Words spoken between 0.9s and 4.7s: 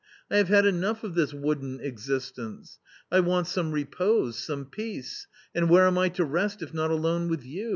of this wooden existence! I want some repose, some